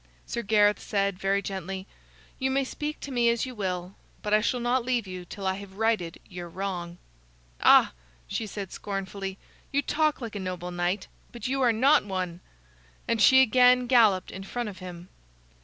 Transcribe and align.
Sir 0.25 0.41
Gareth 0.41 0.79
said, 0.79 1.19
very 1.19 1.43
gently: 1.43 1.85
"You 2.39 2.49
may 2.49 2.63
speak 2.63 2.99
to 3.01 3.11
me 3.11 3.29
as 3.29 3.45
you 3.45 3.53
will, 3.53 3.93
but 4.23 4.33
I 4.33 4.41
shall 4.41 4.59
not 4.59 4.83
leave 4.83 5.05
you 5.05 5.25
till 5.25 5.45
I 5.45 5.53
have 5.57 5.77
righted 5.77 6.19
your 6.27 6.49
wrong." 6.49 6.97
"Ah!" 7.61 7.93
she 8.27 8.47
said, 8.47 8.71
scornfully, 8.71 9.37
"you 9.71 9.83
talk 9.83 10.19
like 10.19 10.35
a 10.35 10.39
noble 10.39 10.71
knight, 10.71 11.05
but 11.31 11.47
you 11.47 11.61
are 11.61 11.71
not 11.71 12.03
one," 12.03 12.39
and 13.07 13.21
she 13.21 13.43
again 13.43 13.85
galloped 13.85 14.31
in 14.31 14.41
front 14.43 14.69
of 14.69 14.79
him. 14.79 15.09